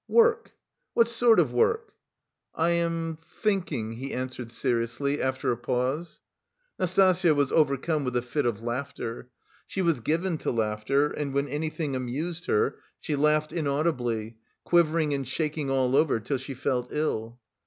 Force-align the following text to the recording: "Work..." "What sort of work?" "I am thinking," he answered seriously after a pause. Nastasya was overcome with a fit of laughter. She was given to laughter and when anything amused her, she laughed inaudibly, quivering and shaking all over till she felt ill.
"Work..." 0.07 0.53
"What 0.95 1.07
sort 1.07 1.39
of 1.39 1.53
work?" 1.53 1.93
"I 2.55 2.71
am 2.71 3.19
thinking," 3.21 3.91
he 3.91 4.13
answered 4.15 4.49
seriously 4.49 5.21
after 5.21 5.51
a 5.51 5.57
pause. 5.57 6.21
Nastasya 6.79 7.35
was 7.35 7.51
overcome 7.51 8.03
with 8.03 8.15
a 8.17 8.23
fit 8.23 8.47
of 8.47 8.63
laughter. 8.63 9.29
She 9.67 9.83
was 9.83 9.99
given 9.99 10.39
to 10.39 10.49
laughter 10.49 11.09
and 11.11 11.35
when 11.35 11.47
anything 11.47 11.95
amused 11.95 12.47
her, 12.47 12.79
she 12.99 13.15
laughed 13.15 13.53
inaudibly, 13.53 14.37
quivering 14.63 15.13
and 15.13 15.27
shaking 15.27 15.69
all 15.69 15.95
over 15.95 16.19
till 16.19 16.39
she 16.39 16.55
felt 16.55 16.87
ill. 16.91 17.39